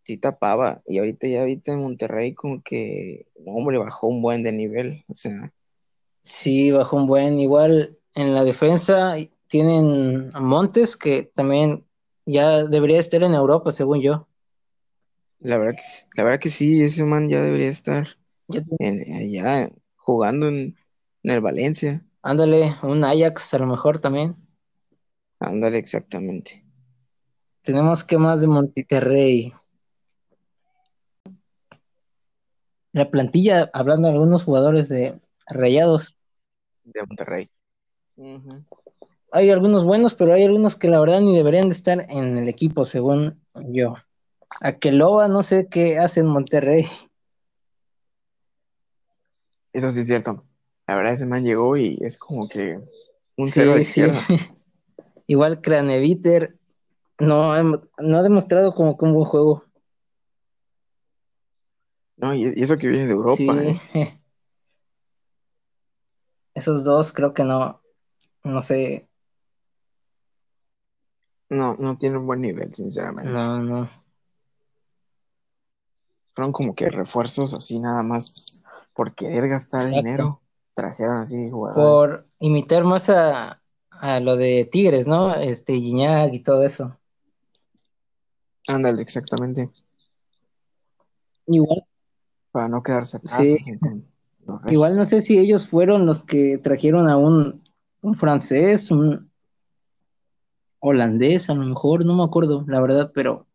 sí 0.06 0.18
tapaba. 0.18 0.82
Y 0.88 1.00
ahorita 1.00 1.28
ya 1.28 1.42
ahorita 1.42 1.74
en 1.74 1.80
Monterrey 1.82 2.34
como 2.36 2.62
que, 2.64 3.28
hombre, 3.46 3.78
bajó 3.80 4.08
un 4.08 4.22
buen 4.22 4.44
de 4.44 4.52
nivel. 4.54 5.06
O 5.10 5.16
sea, 5.16 5.54
Sí, 6.24 6.72
bajó 6.72 6.98
un 6.98 7.08
buen. 7.08 7.40
Igual 7.40 7.98
en 8.16 8.34
la 8.36 8.44
defensa 8.44 9.16
tienen 9.48 10.32
a 10.34 10.40
Montes, 10.42 10.98
que 10.98 11.24
también 11.36 11.86
ya 12.26 12.64
debería 12.64 13.00
estar 13.00 13.24
en 13.24 13.34
Europa, 13.36 13.72
según 13.72 14.02
yo. 14.02 14.28
la 15.40 15.58
verdad 15.58 15.76
que, 15.76 15.82
sí- 15.84 16.06
la 16.16 16.24
verdad 16.24 16.40
que 16.40 16.50
sí, 16.50 16.82
ese 16.84 17.04
man 17.04 17.30
ya 17.30 17.42
debería 17.42 17.70
estar 17.70 18.08
en, 18.80 19.14
allá 19.16 19.70
jugando 19.98 20.48
en, 20.50 20.78
en 21.24 21.32
el 21.32 21.42
Valencia. 21.42 22.06
Ándale, 22.24 22.76
un 22.84 23.06
Ajax 23.06 23.54
a 23.54 23.60
lo 23.60 23.68
mejor 23.68 24.00
también. 24.02 24.36
Ándale, 25.40 25.78
exactamente. 25.78 26.66
Tenemos 27.64 28.06
que 28.06 28.18
más 28.18 28.40
de 28.40 28.48
Monterrey. 28.48 29.54
La 32.96 33.12
plantilla, 33.12 33.70
hablando 33.74 34.08
de 34.08 34.14
algunos 34.14 34.46
jugadores 34.46 34.88
de 34.88 35.20
Rayados, 35.48 36.18
De 36.86 37.02
Monterrey. 37.06 37.50
Hay 39.34 39.50
algunos 39.50 39.84
buenos, 39.84 40.14
pero 40.14 40.34
hay 40.34 40.46
algunos 40.46 40.78
que 40.78 40.88
la 40.88 41.02
verdad 41.02 41.20
ni 41.20 41.36
deberían 41.36 41.68
de 41.68 41.76
estar 41.76 42.10
en 42.10 42.38
el 42.38 42.48
equipo, 42.48 42.86
según 42.86 43.42
yo. 43.54 43.96
Aqueloba, 44.62 45.28
no 45.28 45.44
sé 45.44 45.68
qué 45.70 46.00
hace 46.00 46.22
en 46.22 46.28
Monterrey. 46.28 46.88
Eso 49.74 49.92
sí 49.92 50.00
es 50.00 50.08
cierto. 50.08 50.46
La 50.88 50.96
verdad, 50.96 51.12
ese 51.12 51.26
man 51.26 51.44
llegó 51.44 51.76
y 51.76 51.98
es 52.00 52.18
como 52.18 52.48
que 52.48 52.80
un 53.36 53.52
cero 53.52 53.74
sí. 53.76 53.82
izquierda. 53.82 54.26
Igual 55.28 55.60
Craneviter 55.60 56.56
no, 57.20 57.62
no 57.62 58.18
ha 58.18 58.24
demostrado 58.24 58.74
como 58.74 58.98
que 58.98 59.04
un 59.04 59.14
buen 59.16 59.26
juego. 59.26 59.65
No, 62.18 62.34
y, 62.34 62.46
eso 62.56 62.78
que 62.78 62.88
viene 62.88 63.08
de 63.08 63.14
Europa, 63.14 63.38
Sí. 63.38 63.50
¿eh? 63.94 64.20
Esos 66.54 66.86
dos 66.86 67.12
creo 67.12 67.34
que 67.34 67.44
no, 67.44 67.82
no 68.44 68.62
sé, 68.62 69.10
No, 71.50 71.76
no 71.76 71.98
tiene 71.98 72.18
un 72.18 72.26
buen 72.26 72.42
nivel, 72.42 72.74
sinceramente. 72.74 73.32
no, 73.32 73.60
no. 73.60 73.90
Fueron 76.34 76.52
como 76.52 76.76
que 76.76 76.90
refuerzos 76.90 77.54
así 77.54 77.80
nada 77.80 78.04
más 78.04 78.64
por 78.94 79.14
querer 79.16 79.48
gastar 79.48 79.84
Exacto. 79.84 80.02
dinero. 80.02 80.42
Trajeron 80.74 81.18
así 81.18 81.50
jugadores. 81.50 81.86
Por 81.86 82.28
imitar 82.40 82.84
más 82.84 83.10
a, 83.10 83.62
a 83.90 84.20
lo 84.20 84.36
de 84.36 84.68
Tigres, 84.70 85.08
¿no? 85.08 85.34
Este, 85.36 85.74
Guiñac 85.74 86.34
y 86.34 86.44
todo 86.44 86.64
eso. 86.64 86.98
Ándale, 88.68 89.02
exactamente. 89.02 89.70
Igual, 91.48 91.86
Para 92.56 92.70
no 92.70 92.82
quedarse 92.82 93.18
atrás 93.18 93.34
Sí. 93.38 93.58
igual 94.70 94.96
no 94.96 95.06
sé 95.06 95.22
si 95.22 95.38
ellos 95.38 95.68
fueron 95.68 96.06
los 96.06 96.24
que 96.24 96.58
trajeron 96.58 97.10
a 97.10 97.18
un, 97.18 97.62
un 98.00 98.16
francés, 98.16 98.90
un 98.92 99.30
holandés, 100.80 101.50
a 101.50 101.54
lo 101.54 101.66
mejor, 101.66 102.06
no 102.06 102.16
me 102.16 102.24
acuerdo, 102.24 102.64
la 102.66 102.80
verdad, 102.80 103.12
pero 103.14 103.46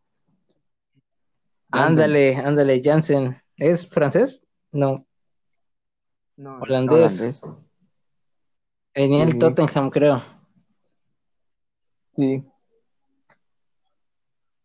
ándale, 1.71 2.37
ándale, 2.37 2.83
Jansen. 2.85 3.41
¿Es 3.57 3.87
francés? 3.89 4.43
No, 4.71 5.07
No, 6.37 6.59
holandés. 6.59 7.43
holandés. 7.43 7.43
Sí, 8.95 9.13
el 9.15 9.33
sí. 9.33 9.39
Tottenham, 9.39 9.89
creo. 9.89 10.23
Sí. 12.19 12.45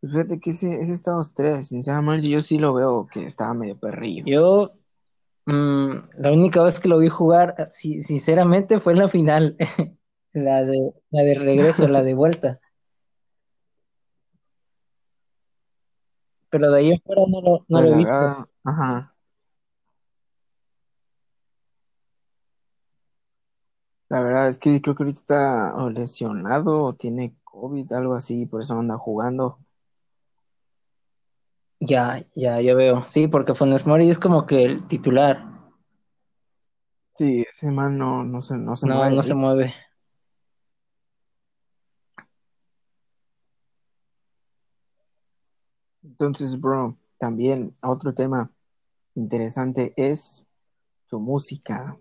Pues 0.05 0.13
Fíjate 0.13 0.39
que 0.39 0.51
ese, 0.51 0.79
ese 0.81 0.93
Estados 0.93 1.33
3, 1.33 1.67
sinceramente, 1.69 2.29
yo 2.29 2.39
sí 2.39 2.59
lo 2.59 2.75
veo 2.75 3.07
que 3.12 3.25
estaba 3.25 3.55
medio 3.55 3.75
perrillo. 3.75 4.24
Yo, 4.27 4.74
mm, 5.47 5.93
la 6.19 6.31
única 6.31 6.62
vez 6.62 6.79
que 6.79 6.88
lo 6.88 7.00
vi 7.00 7.09
jugar, 7.09 7.55
si- 7.71 8.03
sinceramente, 8.03 8.79
fue 8.79 8.93
en 8.93 9.00
la 9.00 9.09
final, 9.09 9.57
la 10.33 10.63
de, 10.63 10.93
la 11.09 11.24
de 11.24 11.33
regreso, 11.33 11.88
la 11.88 12.03
de 12.03 12.13
vuelta. 12.13 12.59
Pero 16.51 16.69
de 16.69 16.77
ahí 16.77 16.93
afuera 16.93 17.24
no 17.27 17.41
lo, 17.41 17.65
no 17.67 17.81
lo 17.81 17.88
he 17.88 17.97
visto. 17.97 18.13
verdad, 18.13 18.45
ajá. 18.63 19.15
La 24.09 24.19
verdad 24.19 24.50
es 24.50 24.59
que 24.59 24.79
creo 24.83 24.93
que 24.93 25.01
ahorita 25.01 25.19
está 25.19 25.89
lesionado 25.89 26.83
o 26.83 26.93
tiene 26.93 27.35
COVID, 27.43 27.91
algo 27.93 28.13
así, 28.13 28.45
por 28.45 28.62
eso 28.62 28.77
anda 28.77 29.00
jugando. 29.00 29.64
Ya, 31.79 32.25
ya, 32.36 32.62
yo 32.62 32.75
veo. 32.75 33.05
Sí, 33.05 33.27
porque 33.27 33.53
Funes 33.53 33.86
Mori 33.86 34.10
es 34.10 34.20
como 34.20 34.46
que 34.46 34.63
el 34.63 34.88
titular. 34.88 35.44
Sí, 37.15 37.46
ese 37.50 37.72
man 37.72 37.98
no, 37.98 38.24
no 38.24 38.41
se, 38.41 38.58
no 38.58 38.75
se 38.75 38.88
No, 38.88 38.96
mueve 38.96 39.15
no 39.15 39.24
se 39.24 39.34
mueve. 39.34 39.74
Entonces, 46.03 46.60
bro, 46.60 46.98
también 47.17 47.75
otro 47.84 48.13
tema 48.13 48.51
interesante 49.15 49.94
es 49.96 50.46
tu 51.08 51.20
música. 51.20 51.98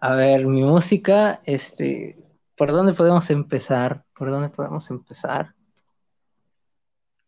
A 0.00 0.14
ver, 0.16 0.46
mi 0.46 0.62
música, 0.62 1.40
este, 1.44 2.18
¿por 2.56 2.72
dónde 2.72 2.94
podemos 2.94 3.30
empezar? 3.30 4.04
¿Por 4.16 4.30
dónde 4.30 4.48
podemos 4.48 4.90
empezar? 4.90 5.54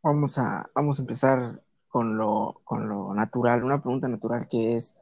Vamos 0.03 0.39
a, 0.39 0.71
vamos 0.75 0.99
a 0.99 1.03
empezar 1.03 1.63
con 1.97 2.19
lo, 2.19 2.61
con 2.65 2.91
lo 2.91 3.15
natural, 3.15 3.65
una 3.65 3.81
pregunta 3.81 4.07
natural 4.07 4.47
que 4.49 4.77
es, 4.77 5.01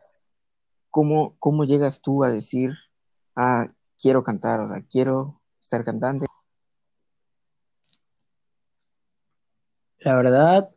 ¿cómo, 0.91 1.35
cómo 1.41 1.65
llegas 1.65 2.01
tú 2.01 2.23
a 2.23 2.31
decir, 2.31 2.71
ah, 3.35 3.67
quiero 4.01 4.23
cantar, 4.23 4.61
o 4.61 4.69
sea, 4.69 4.81
quiero 4.89 5.41
ser 5.59 5.83
cantante? 5.83 6.27
La 9.99 10.15
verdad, 10.15 10.71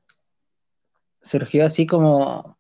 surgió 1.22 1.68
así 1.68 1.86
como, 1.86 2.58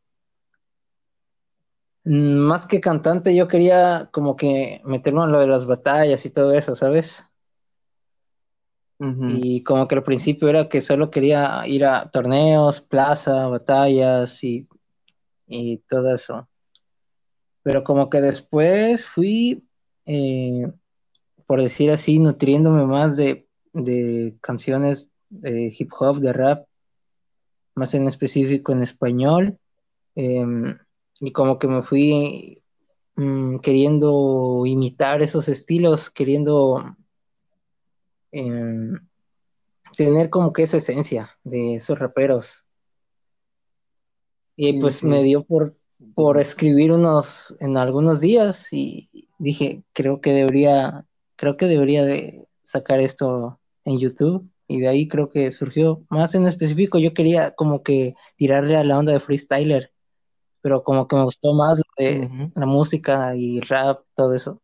más 2.04 2.68
que 2.68 2.80
cantante, 2.80 3.36
yo 3.36 3.48
quería 3.48 4.08
como 4.14 4.36
que 4.36 4.82
meterme 4.86 5.24
en 5.24 5.32
lo 5.32 5.40
de 5.40 5.48
las 5.48 5.66
batallas 5.66 6.24
y 6.28 6.30
todo 6.30 6.54
eso, 6.54 6.76
¿sabes? 6.76 7.24
Y 9.00 9.62
como 9.64 9.88
que 9.88 9.96
al 9.96 10.04
principio 10.04 10.50
era 10.50 10.70
que 10.70 10.82
solo 10.82 11.12
quería 11.12 11.62
ir 11.68 11.86
a 11.86 12.10
torneos, 12.10 12.82
plaza, 12.82 13.48
batallas 13.48 14.44
y, 14.44 14.68
y 15.46 15.78
todo 15.90 16.16
eso. 16.16 16.48
Pero 17.62 17.84
como 17.84 18.10
que 18.10 18.22
después 18.22 19.06
fui, 19.06 19.64
eh, 20.06 20.72
por 21.46 21.62
decir 21.62 21.92
así, 21.92 22.18
nutriéndome 22.18 22.86
más 22.86 23.16
de, 23.16 23.48
de 23.74 24.36
canciones 24.42 25.12
de 25.30 25.74
hip 25.78 25.92
hop, 26.00 26.20
de 26.20 26.34
rap, 26.34 26.66
más 27.76 27.94
en 27.94 28.08
específico 28.08 28.72
en 28.72 28.82
español. 28.82 29.60
em, 30.16 30.78
y 31.20 31.32
como 31.32 31.60
que 31.60 31.68
me 31.68 31.84
fui 31.84 32.64
mm, 33.16 33.58
queriendo 33.60 34.64
imitar 34.66 35.22
esos 35.22 35.48
estilos, 35.48 36.10
queriendo 36.10 36.96
em, 38.32 39.00
tener 39.96 40.30
como 40.30 40.54
que 40.54 40.64
esa 40.64 40.78
esencia 40.78 41.32
de 41.44 41.76
esos 41.76 41.98
raperos. 41.98 42.66
Y 44.56 44.74
Sí, 44.74 44.82
pues 44.82 44.96
sí, 44.98 45.06
me 45.06 45.24
dio 45.24 45.44
por, 45.44 45.76
por 46.16 46.40
escribir 46.40 46.92
unos 46.92 47.56
en 47.60 47.78
algunos 47.78 48.20
días 48.20 48.72
y 48.72 49.10
dije, 49.38 49.84
creo 49.94 50.22
que 50.22 50.34
debería, 50.34 51.06
creo 51.36 51.58
que 51.58 51.68
debería 51.68 52.04
de 52.06 52.48
sacar 52.64 53.00
esto 53.00 53.60
en 53.86 54.00
YouTube. 54.00 54.50
Y 54.70 54.82
de 54.82 54.90
ahí 54.90 55.08
creo 55.08 55.30
que 55.30 55.50
surgió. 55.52 56.04
Más 56.10 56.36
en 56.36 56.46
específico, 56.46 57.00
yo 57.00 57.14
quería 57.14 57.52
como 57.52 57.84
que 57.84 58.16
tirarle 58.36 58.76
a 58.76 58.84
la 58.84 58.98
onda 58.98 59.14
de 59.14 59.22
freestyler, 59.22 59.94
pero 60.62 60.84
como 60.84 61.08
que 61.08 61.16
me 61.16 61.24
gustó 61.24 61.54
más 61.54 61.78
lo 61.78 61.84
de 61.98 62.52
la 62.54 62.66
música 62.66 63.34
y 63.36 63.62
rap, 63.62 64.02
todo 64.16 64.34
eso. 64.34 64.62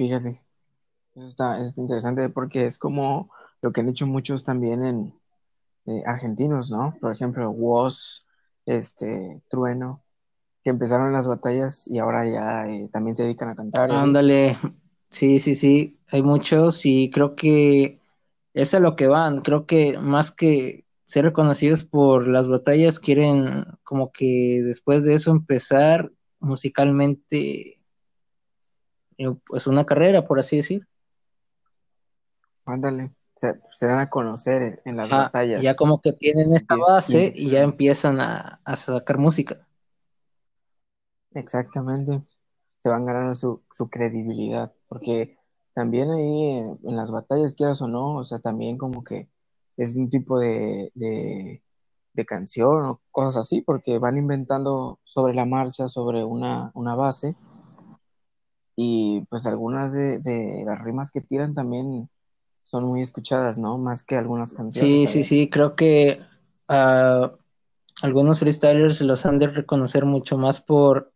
Fíjate, 0.00 0.30
eso 0.30 1.26
está, 1.26 1.60
es 1.60 1.76
interesante 1.76 2.30
porque 2.30 2.64
es 2.64 2.78
como 2.78 3.28
lo 3.60 3.70
que 3.70 3.82
han 3.82 3.90
hecho 3.90 4.06
muchos 4.06 4.44
también 4.44 4.82
en 4.82 5.14
eh, 5.84 6.02
argentinos, 6.06 6.70
¿no? 6.70 6.96
Por 7.02 7.12
ejemplo, 7.12 7.50
Woz, 7.50 8.24
este, 8.64 9.42
Trueno, 9.50 10.02
que 10.64 10.70
empezaron 10.70 11.12
las 11.12 11.28
batallas 11.28 11.86
y 11.86 11.98
ahora 11.98 12.26
ya 12.26 12.66
eh, 12.66 12.88
también 12.90 13.14
se 13.14 13.24
dedican 13.24 13.50
a 13.50 13.54
cantar 13.54 13.90
así. 13.90 14.00
Ándale, 14.00 14.56
sí, 15.10 15.38
sí, 15.38 15.54
sí, 15.54 16.00
hay 16.06 16.22
muchos 16.22 16.86
y 16.86 17.10
creo 17.10 17.36
que 17.36 18.00
es 18.54 18.72
a 18.72 18.80
lo 18.80 18.96
que 18.96 19.06
van. 19.06 19.42
Creo 19.42 19.66
que 19.66 19.98
más 19.98 20.30
que 20.30 20.86
ser 21.04 21.26
reconocidos 21.26 21.84
por 21.84 22.26
las 22.26 22.48
batallas, 22.48 22.98
quieren 22.98 23.66
como 23.84 24.12
que 24.12 24.62
después 24.64 25.02
de 25.02 25.12
eso 25.12 25.30
empezar 25.30 26.10
musicalmente, 26.38 27.60
eh, 27.68 27.79
pues 29.46 29.66
una 29.66 29.84
carrera, 29.86 30.26
por 30.26 30.40
así 30.40 30.56
decir. 30.56 30.86
Ándale, 32.64 33.10
se, 33.34 33.60
se 33.72 33.86
dan 33.86 33.98
a 33.98 34.10
conocer 34.10 34.62
en, 34.62 34.80
en 34.84 34.96
las 34.96 35.08
batallas. 35.10 35.62
ya 35.62 35.74
como 35.74 36.00
que 36.00 36.12
tienen 36.12 36.54
esta 36.54 36.74
es- 36.74 36.80
base 36.80 37.26
es, 37.26 37.36
y 37.36 37.50
ya 37.50 37.60
eh, 37.60 37.62
empiezan 37.62 38.20
a, 38.20 38.60
a 38.64 38.76
sacar 38.76 39.18
música. 39.18 39.66
Exactamente. 41.34 42.22
Se 42.76 42.88
van 42.88 43.06
ganando 43.06 43.34
su, 43.34 43.62
su 43.70 43.88
credibilidad, 43.90 44.72
porque 44.88 45.36
también 45.74 46.10
ahí 46.10 46.42
en, 46.58 46.78
en 46.82 46.96
las 46.96 47.10
batallas, 47.10 47.54
quieras 47.54 47.82
o 47.82 47.88
no, 47.88 48.16
o 48.16 48.24
sea, 48.24 48.38
también 48.38 48.78
como 48.78 49.04
que 49.04 49.28
es 49.76 49.96
un 49.96 50.08
tipo 50.08 50.38
de, 50.38 50.90
de, 50.94 51.62
de 52.14 52.24
canción 52.26 52.84
o 52.86 53.00
cosas 53.10 53.36
así, 53.44 53.60
porque 53.62 53.98
van 53.98 54.16
inventando 54.18 54.98
sobre 55.04 55.34
la 55.34 55.44
marcha, 55.44 55.88
sobre 55.88 56.24
una, 56.24 56.70
una 56.74 56.94
base, 56.94 57.36
y 58.82 59.26
pues 59.28 59.46
algunas 59.46 59.92
de, 59.92 60.20
de 60.20 60.62
las 60.64 60.80
rimas 60.82 61.10
que 61.10 61.20
tiran 61.20 61.52
también 61.52 62.08
son 62.62 62.84
muy 62.84 63.02
escuchadas, 63.02 63.58
¿no? 63.58 63.76
Más 63.76 64.02
que 64.02 64.16
algunas 64.16 64.54
canciones 64.54 64.90
Sí, 64.90 64.96
sí, 65.06 65.06
también. 65.06 65.28
sí, 65.28 65.50
creo 65.50 65.76
que 65.76 66.20
ah, 66.66 67.32
algunos 68.00 68.38
freestylers 68.38 69.02
los 69.02 69.26
han 69.26 69.38
de 69.38 69.48
reconocer 69.48 70.06
mucho 70.06 70.38
más 70.38 70.62
por, 70.62 71.12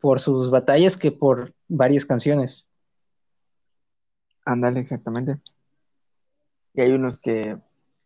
por 0.00 0.20
sus 0.20 0.50
batallas 0.50 0.98
que 0.98 1.12
por 1.12 1.54
varias 1.66 2.04
canciones. 2.04 2.66
Ándale, 4.44 4.80
exactamente. 4.80 5.40
Y 6.74 6.82
hay 6.82 6.92
unos 6.92 7.18
que, 7.18 7.56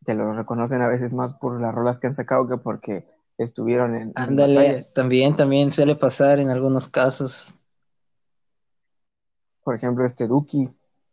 que 0.07 0.15
los 0.15 0.37
reconocen 0.37 0.81
a 0.81 0.87
veces 0.87 1.13
más 1.13 1.35
por 1.35 1.61
las 1.61 1.75
rolas 1.75 1.99
que 1.99 2.07
han 2.07 2.15
sacado 2.15 2.47
que 2.47 2.57
porque 2.57 3.05
estuvieron 3.37 3.97
en. 3.97 4.13
Ándale, 4.15 4.85
también, 4.95 5.37
también 5.37 5.73
suele 5.73 5.97
pasar 5.97 6.39
en 6.39 6.51
algunos 6.51 6.87
casos. 6.87 7.53
Por 9.63 9.75
ejemplo, 9.75 10.05
este 10.05 10.27
Duki, 10.27 10.69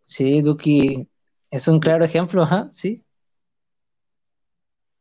Sí, 0.05 0.41
Duki 0.41 1.07
es 1.51 1.67
un 1.67 1.79
claro 1.79 2.05
ejemplo, 2.05 2.43
ajá, 2.43 2.67
sí. 2.69 3.03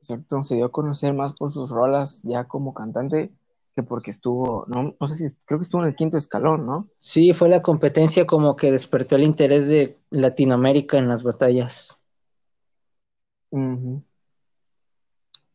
¿cierto? 0.01 0.43
Se 0.43 0.57
dio 0.57 0.67
a 0.67 0.73
conocer 0.73 1.15
más 1.15 1.35
por 1.35 1.51
sus 1.53 1.71
rolas 1.71 2.23
ya 2.25 2.45
como 2.45 2.75
cantante 2.75 3.31
que 3.75 3.83
porque 3.83 4.11
estuvo, 4.11 4.65
no, 4.69 4.95
no 4.99 5.07
sé 5.07 5.17
si, 5.17 5.37
creo 5.45 5.59
que 5.61 5.65
estuvo 5.65 5.83
en 5.83 5.89
el 5.89 5.97
quinto 5.97 6.17
escalón, 6.17 6.65
¿no? 6.65 6.89
Sí, 7.01 7.35
fue 7.35 7.51
la 7.51 7.61
competencia 7.61 8.27
como 8.27 8.57
que 8.57 8.73
despertó 8.73 9.17
el 9.17 9.23
interés 9.23 9.69
de 9.69 9.99
Latinoamérica 10.09 10.97
en 10.97 11.09
las 11.09 11.23
batallas. 11.23 11.99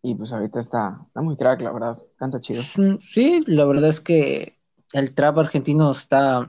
Y 0.04 0.14
pues 0.16 0.34
ahorita 0.34 0.60
está, 0.60 1.00
está 1.04 1.22
muy 1.24 1.36
crack, 1.36 1.62
la 1.62 1.72
verdad, 1.72 1.98
canta 2.16 2.40
chido. 2.40 2.62
Mm, 2.78 2.98
Sí, 3.00 3.44
la 3.48 3.66
verdad 3.66 3.90
es 3.90 4.00
que 4.00 4.60
el 4.94 5.16
trap 5.16 5.40
argentino 5.40 5.92
está, 5.92 6.48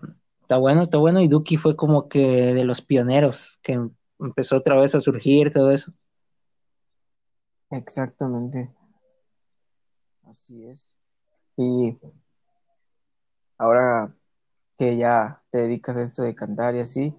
está 0.52 0.58
bueno, 0.60 0.82
está 0.82 0.98
bueno, 0.98 1.22
y 1.22 1.28
Duki 1.28 1.56
fue 1.56 1.76
como 1.76 2.10
que 2.10 2.52
de 2.52 2.64
los 2.64 2.82
pioneros 2.82 3.58
que 3.62 3.72
em- 3.72 3.94
empezó 4.20 4.58
otra 4.58 4.78
vez 4.78 4.94
a 4.94 5.00
surgir 5.00 5.50
todo 5.50 5.70
eso. 5.70 5.94
Exactamente, 7.70 8.70
así 10.24 10.66
es. 10.66 10.94
Y 11.56 11.96
ahora 13.56 14.14
que 14.76 14.98
ya 14.98 15.42
te 15.48 15.62
dedicas 15.62 15.96
a 15.96 16.02
esto 16.02 16.22
de 16.22 16.34
cantar 16.34 16.74
y 16.74 16.80
así, 16.80 17.14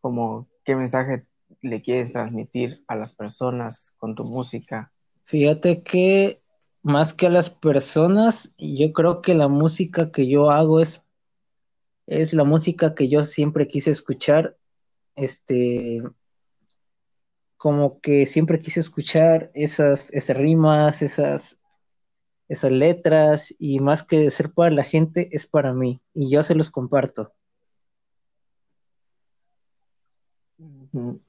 como 0.00 0.48
qué 0.64 0.74
mensaje 0.74 1.24
le 1.62 1.82
quieres 1.82 2.10
transmitir 2.10 2.82
a 2.88 2.96
las 2.96 3.12
personas 3.12 3.94
con 3.96 4.16
tu 4.16 4.24
música. 4.24 4.92
Fíjate 5.26 5.84
que 5.84 6.42
más 6.82 7.14
que 7.14 7.26
a 7.28 7.30
las 7.30 7.48
personas, 7.48 8.52
yo 8.58 8.92
creo 8.92 9.22
que 9.22 9.34
la 9.34 9.46
música 9.46 10.10
que 10.10 10.28
yo 10.28 10.50
hago 10.50 10.80
es, 10.80 11.04
es 12.08 12.32
la 12.32 12.44
música 12.44 12.94
que 12.94 13.08
yo 13.08 13.24
siempre 13.24 13.68
quise 13.68 13.90
escuchar, 13.90 14.56
este, 15.14 16.02
como 17.58 18.00
que 18.00 18.24
siempre 18.24 18.60
quise 18.60 18.80
escuchar 18.80 19.50
esas, 19.52 20.12
esas 20.12 20.36
rimas, 20.36 21.02
esas, 21.02 21.58
esas 22.48 22.70
letras, 22.70 23.54
y 23.58 23.80
más 23.80 24.02
que 24.02 24.30
ser 24.30 24.52
para 24.52 24.70
la 24.70 24.84
gente, 24.84 25.28
es 25.32 25.46
para 25.46 25.74
mí, 25.74 26.00
y 26.14 26.30
yo 26.30 26.42
se 26.42 26.54
los 26.54 26.70
comparto. 26.70 27.32
Ujú. 30.58 31.20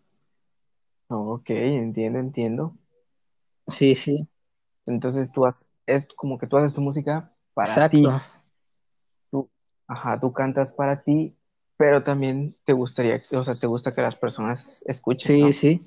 Ok, 1.09 1.49
entiendo, 1.49 2.19
entiendo. 2.19 2.75
Sí, 3.67 3.95
sí, 3.95 4.27
Entonces 4.85 5.31
tú 5.31 5.45
has, 5.45 5.65
es 5.85 6.07
como 6.15 6.37
que 6.37 6.47
tú 6.47 6.57
haces 6.57 6.73
tu 6.73 6.81
música 6.81 7.33
para 7.53 7.73
exacto. 7.73 7.97
ti. 7.97 8.38
Ajá, 9.89 10.19
tú 10.21 10.33
cantas 10.33 10.71
para 10.73 11.03
ti, 11.03 11.35
pero 11.77 12.03
también 12.03 12.55
te 12.65 12.73
gustaría, 12.73 13.21
o 13.33 13.43
sea, 13.43 13.55
te 13.55 13.67
gusta 13.67 13.93
que 13.93 14.01
las 14.01 14.15
personas 14.15 14.83
escuchen, 14.87 15.35
Sí, 15.35 15.41
¿no? 15.41 15.51
sí. 15.53 15.81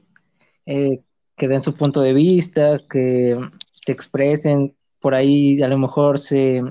Eh, 0.67 1.03
que 1.37 1.49
den 1.49 1.63
su 1.63 1.75
punto 1.75 2.03
de 2.03 2.15
vista, 2.15 2.81
que, 2.91 3.39
que 3.87 3.93
expresen, 3.93 4.77
por 5.01 5.15
ahí 5.15 5.63
a 5.63 5.69
lo 5.69 5.79
mejor 5.79 6.21
se, 6.21 6.63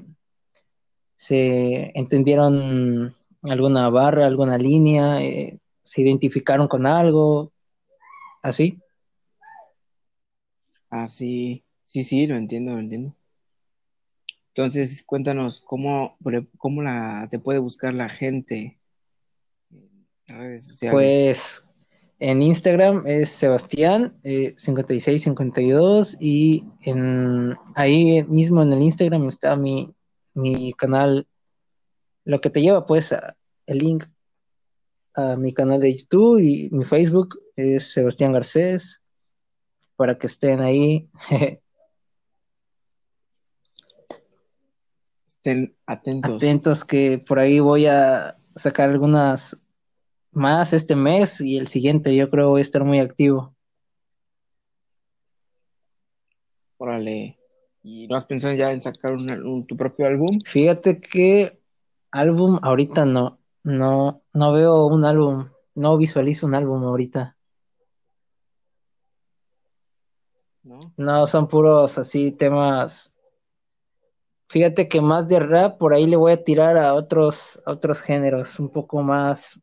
se 1.15 1.97
entendieron 1.97 3.15
alguna 3.43 3.89
barra, 3.89 4.25
alguna 4.25 4.57
línea, 4.57 5.21
eh, 5.23 5.59
se 5.81 6.01
identificaron 6.01 6.67
con 6.67 6.85
algo, 6.85 7.53
así. 8.43 8.79
Ah, 10.91 11.07
sí, 11.07 11.63
sí, 11.81 12.03
sí, 12.03 12.27
lo 12.27 12.35
entiendo, 12.35 12.73
lo 12.73 12.79
entiendo. 12.79 13.15
Entonces, 14.53 15.03
cuéntanos 15.03 15.61
cómo, 15.61 16.17
cómo 16.57 16.81
la, 16.81 17.27
te 17.29 17.39
puede 17.39 17.59
buscar 17.59 17.93
la 17.93 18.09
gente 18.09 18.79
en 20.25 20.37
redes 20.37 20.67
sociales. 20.67 20.93
Pues 20.93 21.63
en 22.19 22.41
Instagram 22.41 23.07
es 23.07 23.29
Sebastián 23.29 24.19
eh, 24.23 24.53
5652 24.57 26.17
y 26.19 26.65
en, 26.81 27.55
ahí 27.75 28.23
mismo 28.25 28.61
en 28.61 28.73
el 28.73 28.81
Instagram 28.81 29.29
está 29.29 29.55
mi, 29.55 29.93
mi 30.33 30.73
canal, 30.73 31.27
lo 32.25 32.41
que 32.41 32.49
te 32.49 32.61
lleva 32.61 32.85
pues 32.85 33.15
el 33.65 33.77
link 33.77 34.03
a 35.13 35.37
mi 35.37 35.53
canal 35.53 35.79
de 35.79 35.97
YouTube 35.97 36.39
y 36.39 36.69
mi 36.71 36.83
Facebook 36.83 37.39
es 37.55 37.93
Sebastián 37.93 38.33
Garcés 38.33 39.01
para 39.95 40.17
que 40.17 40.27
estén 40.27 40.59
ahí. 40.59 41.09
Estén 45.43 45.75
atentos. 45.87 46.35
Atentos 46.35 46.85
que 46.85 47.17
por 47.17 47.39
ahí 47.39 47.59
voy 47.59 47.87
a 47.87 48.37
sacar 48.55 48.91
algunas 48.91 49.57
más 50.31 50.71
este 50.71 50.95
mes 50.95 51.41
y 51.41 51.57
el 51.57 51.67
siguiente 51.67 52.15
yo 52.15 52.29
creo 52.29 52.49
voy 52.49 52.59
a 52.59 52.61
estar 52.61 52.83
muy 52.83 52.99
activo. 52.99 53.55
Órale. 56.77 57.39
¿Y 57.81 58.07
no 58.07 58.15
has 58.15 58.25
pensado 58.25 58.53
ya 58.53 58.71
en 58.71 58.81
sacar 58.81 59.13
un- 59.13 59.31
un- 59.31 59.65
tu 59.65 59.75
propio 59.75 60.05
álbum? 60.05 60.39
Fíjate 60.45 61.01
que 61.01 61.59
álbum 62.11 62.59
ahorita 62.61 63.05
no, 63.05 63.39
no, 63.63 64.21
no 64.33 64.53
veo 64.53 64.85
un 64.85 65.05
álbum, 65.05 65.47
no 65.73 65.97
visualizo 65.97 66.45
un 66.45 66.53
álbum 66.53 66.83
ahorita. 66.83 67.35
¿No? 70.61 70.93
No, 70.97 71.25
son 71.25 71.47
puros 71.47 71.97
así 71.97 72.31
temas. 72.31 73.11
Fíjate 74.51 74.89
que 74.89 74.99
más 74.99 75.29
de 75.29 75.39
rap 75.39 75.77
por 75.77 75.93
ahí 75.93 76.05
le 76.05 76.17
voy 76.17 76.33
a 76.33 76.43
tirar 76.43 76.77
a 76.77 76.93
otros, 76.93 77.61
a 77.65 77.71
otros 77.71 78.01
géneros, 78.01 78.59
un 78.59 78.67
poco 78.67 79.01
más. 79.01 79.57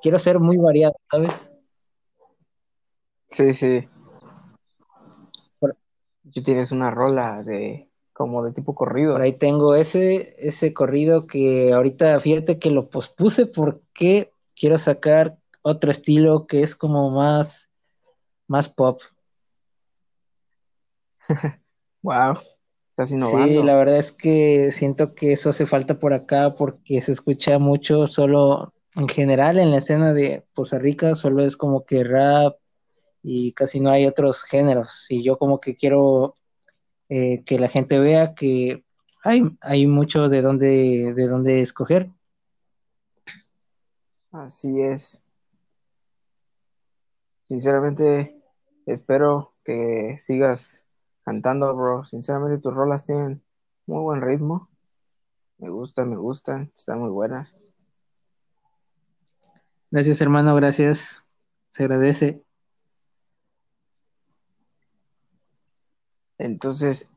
Quiero 0.00 0.18
ser 0.18 0.40
muy 0.40 0.56
variado, 0.56 0.94
¿sabes? 1.10 1.50
Sí, 3.28 3.52
sí. 3.52 3.86
Por, 5.58 5.76
Tú 6.32 6.42
tienes 6.42 6.72
una 6.72 6.90
rola 6.90 7.42
de 7.42 7.90
como 8.14 8.42
de 8.42 8.52
tipo 8.52 8.74
por 8.74 8.88
corrido. 8.88 9.16
ahí 9.18 9.36
tengo 9.36 9.74
ese, 9.74 10.34
ese 10.38 10.72
corrido 10.72 11.26
que 11.26 11.74
ahorita 11.74 12.18
fíjate 12.18 12.58
que 12.58 12.70
lo 12.70 12.88
pospuse 12.88 13.44
porque 13.44 14.32
quiero 14.56 14.78
sacar 14.78 15.36
otro 15.60 15.90
estilo 15.90 16.46
que 16.46 16.62
es 16.62 16.74
como 16.74 17.10
más, 17.10 17.68
más 18.48 18.70
pop. 18.70 19.02
Wow, 22.02 22.38
estás 22.92 23.08
Sí, 23.08 23.62
la 23.62 23.74
verdad 23.74 23.98
es 23.98 24.12
que 24.12 24.70
siento 24.70 25.14
que 25.14 25.32
eso 25.32 25.48
hace 25.50 25.66
falta 25.66 25.98
por 25.98 26.12
acá 26.12 26.54
porque 26.54 27.00
se 27.00 27.12
escucha 27.12 27.58
mucho 27.58 28.06
solo 28.06 28.74
en 28.96 29.08
general 29.08 29.58
en 29.58 29.70
la 29.70 29.78
escena 29.78 30.12
de 30.12 30.44
Poza 30.54 30.78
Rica, 30.78 31.14
solo 31.14 31.42
es 31.42 31.56
como 31.56 31.86
que 31.86 32.04
rap 32.04 32.58
y 33.22 33.52
casi 33.52 33.80
no 33.80 33.90
hay 33.90 34.06
otros 34.06 34.42
géneros. 34.42 35.06
Y 35.08 35.22
yo 35.22 35.38
como 35.38 35.58
que 35.58 35.74
quiero 35.74 36.36
eh, 37.08 37.42
que 37.46 37.58
la 37.58 37.68
gente 37.68 37.98
vea 37.98 38.34
que 38.34 38.84
hay, 39.24 39.42
hay 39.62 39.86
mucho 39.86 40.28
de 40.28 40.42
dónde, 40.42 41.14
de 41.14 41.26
dónde 41.26 41.62
escoger. 41.62 42.10
Así 44.32 44.80
es. 44.82 45.22
Sinceramente, 47.44 48.36
espero 48.84 49.54
que 49.64 50.16
sigas 50.18 50.81
cantando, 51.24 51.74
bro. 51.74 52.04
Sinceramente, 52.04 52.58
tus 52.58 52.74
rolas 52.74 53.06
tienen 53.06 53.42
muy 53.86 54.02
buen 54.02 54.20
ritmo. 54.20 54.68
Me 55.58 55.70
gustan, 55.70 56.10
me 56.10 56.16
gustan, 56.16 56.70
están 56.74 57.00
muy 57.00 57.10
buenas. 57.10 57.54
Gracias, 59.90 60.20
hermano, 60.20 60.54
gracias. 60.56 61.16
Se 61.70 61.84
agradece. 61.84 62.42
Entonces, 66.38 67.08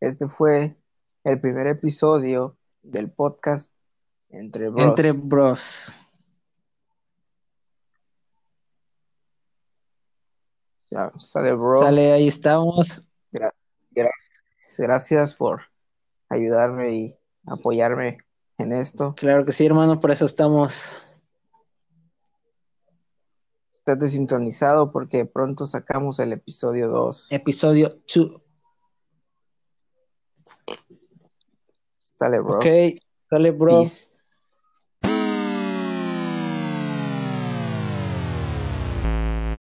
este 0.00 0.28
fue 0.28 0.76
el 1.24 1.40
primer 1.40 1.66
episodio 1.66 2.56
del 2.82 3.10
podcast 3.10 3.72
Entre 4.28 4.68
Bros. 4.68 4.88
Entre 4.88 5.12
Bros. 5.12 5.92
Ya, 10.90 11.12
sale, 11.18 11.52
bro. 11.52 11.78
Sale, 11.78 12.12
ahí 12.12 12.28
estamos. 12.28 13.04
Gra- 13.32 13.54
gracias, 13.90 14.78
gracias 14.78 15.34
por 15.34 15.62
ayudarme 16.28 16.94
y 16.94 17.18
apoyarme 17.46 18.18
en 18.58 18.72
esto. 18.72 19.14
Claro 19.16 19.44
que 19.44 19.52
sí, 19.52 19.64
hermano, 19.66 20.00
por 20.00 20.10
eso 20.10 20.24
estamos. 20.26 20.74
Estate 23.72 24.08
sintonizado 24.08 24.92
porque 24.92 25.24
pronto 25.24 25.66
sacamos 25.66 26.18
el 26.20 26.32
episodio 26.32 26.88
2. 26.88 27.30
Episodio 27.32 28.00
2. 28.14 28.42
Sale, 32.18 32.40
bro. 32.40 32.58
Ok, 32.58 32.66
sale, 33.30 33.50
bro. 33.52 33.78
Peace. 33.78 34.09